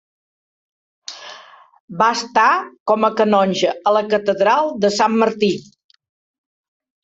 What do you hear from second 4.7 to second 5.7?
de Sant Martí.